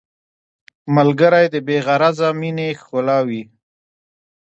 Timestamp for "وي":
3.27-3.43